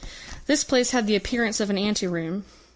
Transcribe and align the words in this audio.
This 0.47 0.63
place 0.63 0.89
had 0.89 1.05
the 1.05 1.15
appearance 1.15 1.59
of 1.59 1.69
an 1.69 1.77
ante 1.77 2.07
room. 2.07 2.43